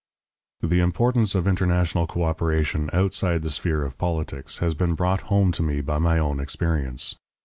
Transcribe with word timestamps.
The 0.61 0.79
importance 0.79 1.35
of 1.35 1.47
international 1.47 2.07
coöperation 2.07 2.91
outside 2.91 3.43
the 3.43 3.51
sphere 3.51 3.83
of 3.83 3.99
politics 3.99 4.57
has 4.57 4.73
been 4.73 4.95
brought 4.95 5.21
home 5.29 5.51
to 5.51 5.61
me 5.61 5.79
by 5.81 5.99
my 5.99 6.17
own 6.17 6.39
experience. 6.39 7.13